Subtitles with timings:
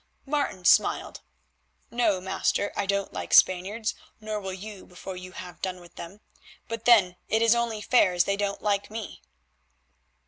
[0.25, 1.21] Martin smiled.
[1.91, 6.21] "No, master, I don't like Spaniards, nor will you before you have done with them.
[6.67, 9.21] But then it is only fair as they don't like me."